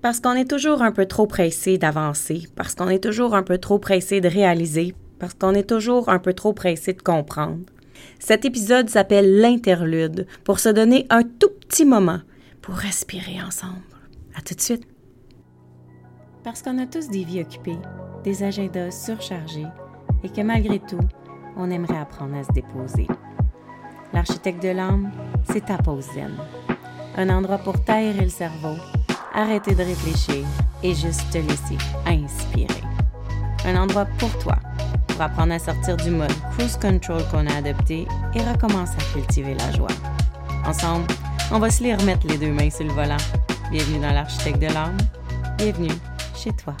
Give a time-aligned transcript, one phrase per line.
[0.00, 3.58] Parce qu'on est toujours un peu trop pressé d'avancer, parce qu'on est toujours un peu
[3.58, 7.64] trop pressé de réaliser, parce qu'on est toujours un peu trop pressé de comprendre.
[8.20, 12.20] Cet épisode s'appelle l'interlude, pour se donner un tout petit moment
[12.62, 13.80] pour respirer ensemble.
[14.36, 14.86] À tout de suite.
[16.44, 17.78] Parce qu'on a tous des vies occupées,
[18.24, 19.66] des agendas surchargés,
[20.22, 21.00] et que malgré tout,
[21.56, 23.08] on aimerait apprendre à se déposer.
[24.12, 25.10] L'architecte de l'âme,
[25.50, 25.78] c'est ta.
[27.16, 28.76] Un endroit pour taire le cerveau,
[29.34, 30.44] arrêter de réfléchir
[30.82, 32.82] et juste te laisser inspirer.
[33.64, 34.56] Un endroit pour toi,
[35.08, 39.54] pour apprendre à sortir du mode cruise control qu'on a adopté et recommencer à cultiver
[39.54, 39.88] la joie.
[40.66, 41.06] Ensemble,
[41.50, 43.16] on va se les remettre les deux mains sur le volant.
[43.70, 44.96] Bienvenue dans l'architecte de l'âme.
[45.58, 45.94] Bienvenue
[46.34, 46.74] chez toi.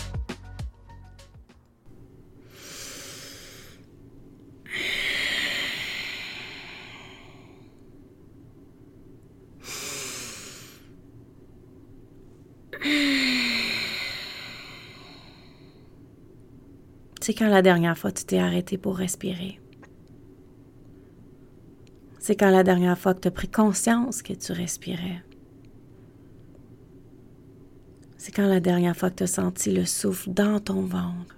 [17.28, 19.60] C'est quand la dernière fois tu t'es arrêté pour respirer?
[22.18, 25.22] C'est quand la dernière fois que tu as pris conscience que tu respirais?
[28.16, 31.36] C'est quand la dernière fois que tu as senti le souffle dans ton ventre?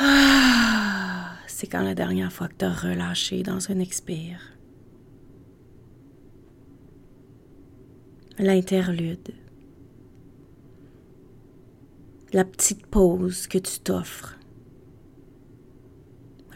[0.00, 4.40] Ah, c'est quand la dernière fois que tu as relâché dans un expire?
[8.38, 9.43] L'interlude
[12.34, 14.36] la petite pause que tu t'offres,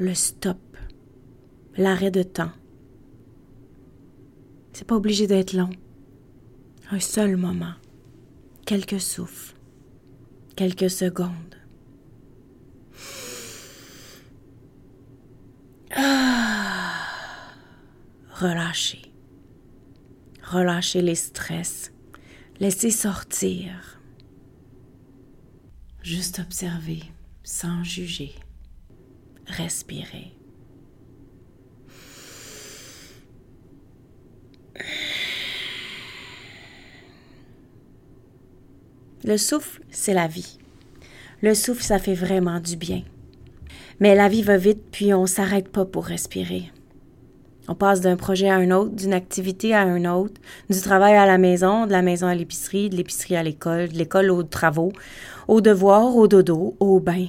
[0.00, 0.58] le stop,
[1.76, 2.50] l'arrêt de temps.
[4.72, 5.70] C'est pas obligé d'être long.
[6.90, 7.74] Un seul moment,
[8.66, 9.54] quelques souffles,
[10.56, 11.54] quelques secondes.
[15.94, 16.96] Ah,
[18.32, 19.12] relâcher.
[20.42, 21.92] Relâcher les stress.
[22.58, 23.97] Laisser sortir
[26.02, 27.03] Juste observer
[27.42, 28.34] sans juger.
[29.47, 30.32] Respirer.
[39.25, 40.59] Le souffle, c'est la vie.
[41.42, 43.03] Le souffle, ça fait vraiment du bien.
[44.00, 46.70] Mais la vie va vite, puis on s'arrête pas pour respirer.
[47.68, 50.40] On passe d'un projet à un autre, d'une activité à un autre,
[50.70, 53.98] du travail à la maison, de la maison à l'épicerie, de l'épicerie à l'école, de
[53.98, 54.92] l'école aux travaux,
[55.48, 57.26] aux devoirs, au dodo, au bain.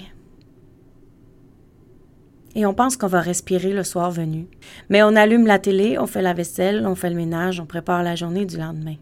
[2.56, 4.48] Et on pense qu'on va respirer le soir venu.
[4.90, 8.02] Mais on allume la télé, on fait la vaisselle, on fait le ménage, on prépare
[8.02, 8.96] la journée du lendemain.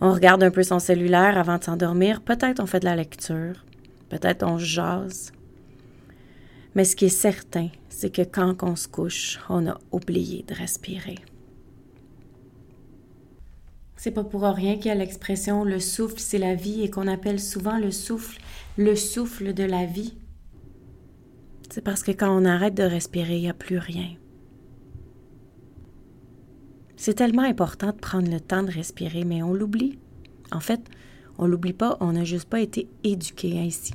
[0.00, 3.64] On regarde un peu son cellulaire avant de s'endormir, peut-être on fait de la lecture,
[4.10, 5.32] peut-être on jase.
[6.78, 10.54] Mais ce qui est certain, c'est que quand on se couche, on a oublié de
[10.54, 11.16] respirer.
[13.96, 17.08] C'est pas pour rien qu'il y a l'expression le souffle, c'est la vie et qu'on
[17.08, 18.38] appelle souvent le souffle
[18.76, 20.14] le souffle de la vie.
[21.68, 24.10] C'est parce que quand on arrête de respirer, il n'y a plus rien.
[26.94, 29.98] C'est tellement important de prendre le temps de respirer, mais on l'oublie.
[30.52, 30.82] En fait,
[31.38, 33.94] on l'oublie pas, on n'a juste pas été éduqué ainsi.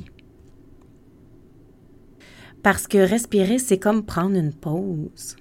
[2.64, 5.36] Parce que respirer, c'est comme prendre une pause.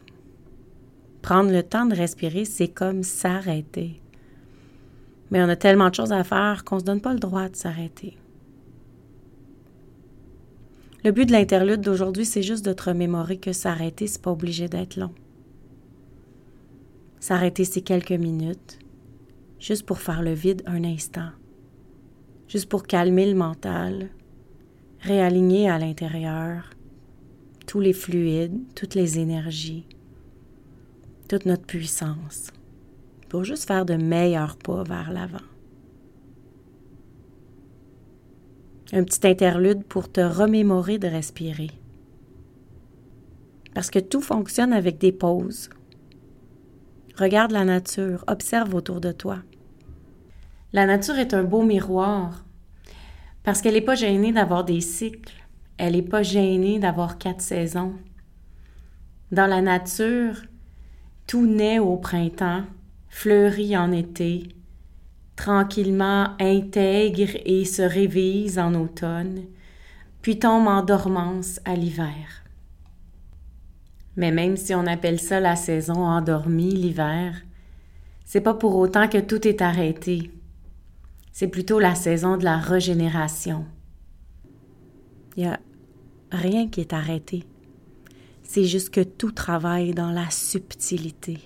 [1.23, 4.03] Prendre le temps de respirer, c'est comme s'arrêter.
[5.31, 7.49] Mais on a tellement de choses à faire qu'on ne se donne pas le droit
[7.49, 8.19] de s'arrêter.
[11.05, 14.69] Le but de l'interlude d'aujourd'hui, c'est juste de te remémorer que s'arrêter, c'est pas obligé
[14.69, 15.15] d'être long.
[17.21, 18.81] S'arrêter, c'est quelques minutes,
[19.61, 21.31] juste pour faire le vide un instant,
[22.49, 24.11] juste pour calmer le mental,
[25.01, 26.71] réaligner à l'intérieur,
[27.67, 29.87] tous les fluides, toutes les énergies,
[31.29, 32.51] toute notre puissance,
[33.29, 35.39] pour juste faire de meilleurs pas vers l'avant.
[38.93, 41.71] Un petit interlude pour te remémorer de respirer.
[43.75, 45.71] Parce que tout fonctionne avec des pauses.
[47.17, 49.39] Regarde la nature, observe autour de toi.
[50.75, 52.45] La nature est un beau miroir
[53.43, 55.42] parce qu'elle n'est pas gênée d'avoir des cycles.
[55.79, 57.95] Elle n'est pas gênée d'avoir quatre saisons.
[59.31, 60.43] Dans la nature,
[61.27, 62.65] tout naît au printemps,
[63.09, 64.49] fleurit en été,
[65.37, 69.43] tranquillement intègre et se révise en automne,
[70.21, 72.45] puis tombe en dormance à l'hiver.
[74.17, 77.43] Mais même si on appelle ça la saison endormie, l'hiver,
[78.25, 80.31] c'est pas pour autant que tout est arrêté.
[81.33, 83.65] C'est plutôt la saison de la régénération.
[85.37, 85.61] Il y a
[86.31, 87.45] rien qui est arrêté.
[88.43, 91.39] C'est juste que tout travaille dans la subtilité.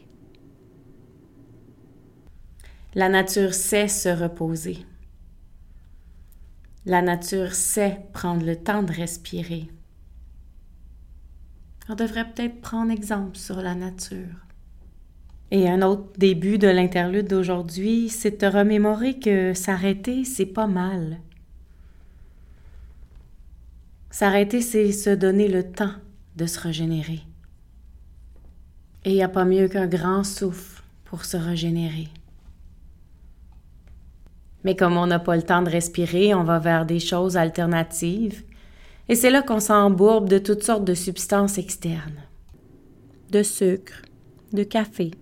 [2.94, 4.78] La nature sait se reposer.
[6.86, 9.68] La nature sait prendre le temps de respirer.
[11.88, 14.46] On devrait peut-être prendre exemple sur la nature.
[15.50, 20.66] Et un autre début de l'interlude d'aujourd'hui, c'est de te remémorer que s'arrêter, c'est pas
[20.66, 21.20] mal.
[24.10, 25.92] S'arrêter, c'est se donner le temps
[26.36, 27.20] de se régénérer.
[29.04, 32.08] Et il n'y a pas mieux qu'un grand souffle pour se régénérer.
[34.64, 38.42] Mais comme on n'a pas le temps de respirer, on va vers des choses alternatives.
[39.08, 42.22] Et c'est là qu'on s'embourbe de toutes sortes de substances externes.
[43.30, 44.02] De sucre,
[44.52, 45.12] de café,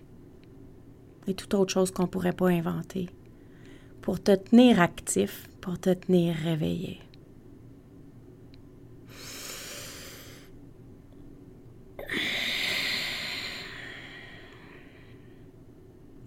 [1.26, 3.08] et toute autre chose qu'on ne pourrait pas inventer
[4.02, 7.00] pour te tenir actif, pour te tenir réveillé.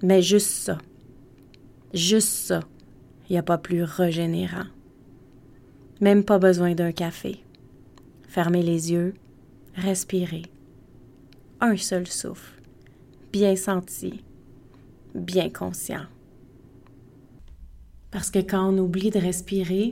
[0.07, 0.77] Mais juste ça,
[1.94, 2.62] juste ça,
[3.27, 4.68] il n'y a pas plus régénérant.
[6.00, 7.44] Même pas besoin d'un café.
[8.30, 9.15] Fermez les yeux,
[9.75, 10.44] respirez.
[11.59, 12.62] Un seul souffle,
[13.33, 14.24] bien senti,
[15.13, 16.06] bien conscient.
[18.09, 19.92] Parce que quand on oublie de respirer,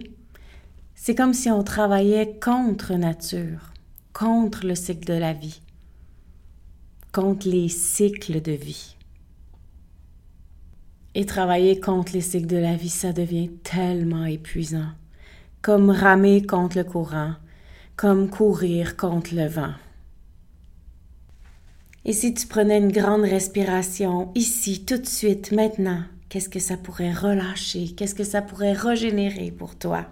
[0.94, 3.73] c'est comme si on travaillait contre nature,
[4.13, 5.62] contre le cycle de la vie,
[7.12, 8.94] contre les cycles de vie.
[11.17, 14.89] Et travailler contre les cycles de la vie, ça devient tellement épuisant,
[15.62, 17.35] comme ramer contre le courant,
[17.95, 19.73] comme courir contre le vent.
[22.03, 26.75] Et si tu prenais une grande respiration ici, tout de suite, maintenant, qu'est-ce que ça
[26.75, 27.95] pourrait relâcher?
[27.95, 30.06] Qu'est-ce que ça pourrait régénérer pour toi?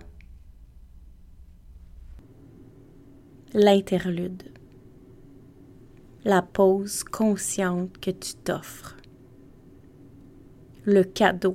[3.53, 4.44] L'interlude.
[6.23, 8.95] La pause consciente que tu t'offres.
[10.85, 11.53] Le cadeau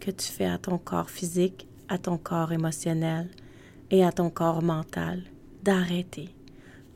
[0.00, 3.28] que tu fais à ton corps physique, à ton corps émotionnel
[3.90, 5.22] et à ton corps mental
[5.62, 6.30] d'arrêter,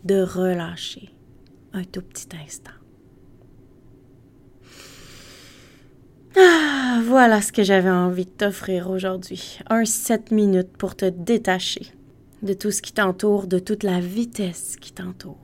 [0.04, 1.10] de relâcher
[1.74, 2.70] un tout petit instant.
[6.38, 9.58] Ah, voilà ce que j'avais envie de t'offrir aujourd'hui.
[9.68, 11.92] Un 7 minutes pour te détacher
[12.42, 15.36] de tout ce qui t'entoure, de toute la vitesse qui t'entoure.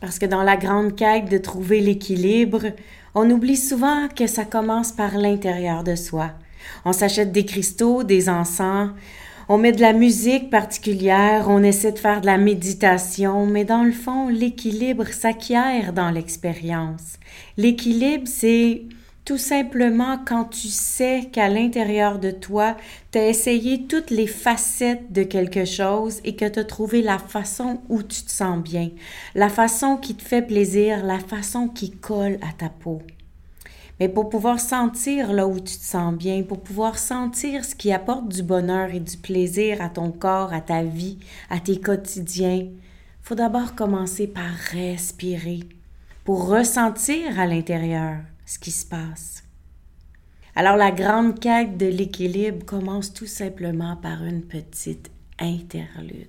[0.00, 2.62] Parce que dans la grande quête de trouver l'équilibre,
[3.20, 6.30] on oublie souvent que ça commence par l'intérieur de soi.
[6.84, 8.90] On s'achète des cristaux, des encens,
[9.48, 13.82] on met de la musique particulière, on essaie de faire de la méditation, mais dans
[13.82, 17.18] le fond, l'équilibre s'acquiert dans l'expérience.
[17.56, 18.82] L'équilibre, c'est
[19.28, 22.78] tout simplement quand tu sais qu'à l'intérieur de toi,
[23.12, 27.18] tu as essayé toutes les facettes de quelque chose et que tu as trouvé la
[27.18, 28.88] façon où tu te sens bien,
[29.34, 33.02] la façon qui te fait plaisir, la façon qui colle à ta peau.
[34.00, 37.92] Mais pour pouvoir sentir là où tu te sens bien, pour pouvoir sentir ce qui
[37.92, 41.18] apporte du bonheur et du plaisir à ton corps, à ta vie,
[41.50, 42.66] à tes quotidiens,
[43.20, 45.60] faut d'abord commencer par respirer
[46.24, 48.16] pour ressentir à l'intérieur
[48.48, 49.44] ce qui se passe.
[50.54, 56.26] Alors la grande quête de l'équilibre commence tout simplement par une petite interlude.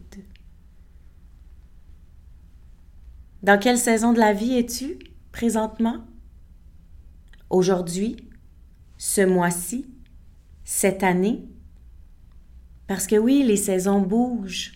[3.42, 5.00] Dans quelle saison de la vie es-tu
[5.32, 6.04] présentement?
[7.50, 8.18] aujourd'hui,
[8.98, 9.86] ce mois-ci,
[10.64, 11.48] cette année?
[12.88, 14.74] Parce que oui, les saisons bougent.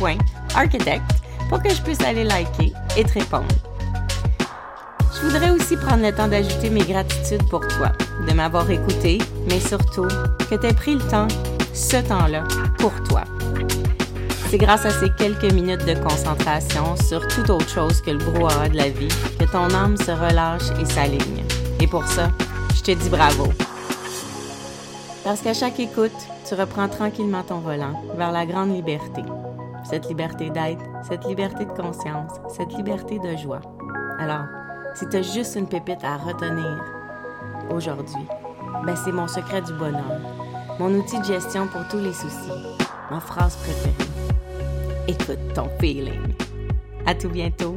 [0.00, 1.02] melcy.soul.architect
[1.48, 3.46] pour que je puisse aller liker et te répondre.
[5.14, 7.92] Je voudrais aussi prendre le temps d'ajouter mes gratitudes pour toi,
[8.28, 10.08] de m'avoir écouté, mais surtout
[10.50, 11.28] que tu aies pris le temps,
[11.72, 12.44] ce temps-là,
[12.78, 13.22] pour toi.
[14.50, 18.68] C'est grâce à ces quelques minutes de concentration sur toute autre chose que le brouhaha
[18.68, 21.44] de la vie que ton âme se relâche et s'aligne.
[21.80, 22.30] Et pour ça,
[22.74, 23.48] je te dis bravo.
[25.24, 26.12] Parce qu'à chaque écoute,
[26.48, 29.22] tu reprends tranquillement ton volant vers la grande liberté.
[29.88, 33.60] Cette liberté d'être, cette liberté de conscience, cette liberté de joie.
[34.18, 34.46] Alors,
[34.94, 36.82] si tu juste une pépite à retenir
[37.70, 38.26] aujourd'hui,
[38.84, 40.20] ben c'est mon secret du bonheur,
[40.80, 42.76] mon outil de gestion pour tous les soucis,
[43.10, 44.10] ma phrase préférée.
[45.06, 46.34] Écoute ton feeling.
[47.06, 47.76] À tout bientôt.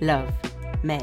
[0.00, 0.30] Love,
[0.84, 1.00] Mel.